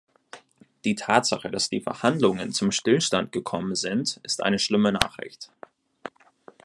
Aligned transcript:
Die 0.83 0.95
Tatsache, 0.95 1.51
dass 1.51 1.69
die 1.69 1.79
Verhandlungen 1.79 2.53
zum 2.53 2.71
Stillstand 2.71 3.31
gekommen 3.31 3.75
sind, 3.75 4.19
ist 4.23 4.41
eine 4.41 4.57
schlimme 4.57 4.91
Nachricht. 4.91 5.51